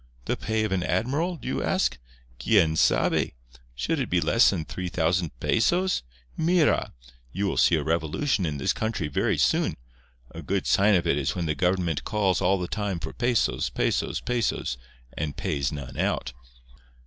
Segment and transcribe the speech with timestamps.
[0.25, 1.99] The pay of an admiral, do you ask?
[2.39, 3.33] Quién sabe?
[3.75, 6.01] Should it be less than three thousand pesos?
[6.35, 6.95] Mira!
[7.31, 9.77] you will see a revolution in this country very soon.
[10.31, 13.69] A good sign of it is when the government calls all the time for pesos,
[13.69, 14.75] pesos, pesos,
[15.15, 16.33] and pays none out."